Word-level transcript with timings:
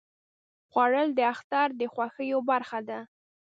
خوړل 0.71 1.07
د 1.15 1.19
اختر 1.33 1.67
د 1.79 1.81
خوښیو 1.93 2.39
برخه 2.49 2.79
ده 2.89 2.99